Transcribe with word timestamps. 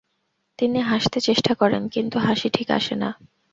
তিনি 0.59 0.79
হাসতে 0.81 1.19
চেষ্টা 1.21 1.53
করেন, 1.55 1.83
কিন্তু 1.87 2.17
হাসি 2.19 2.47
ঠিক 2.49 2.67
আসে 2.71 2.95
না। 2.95 3.09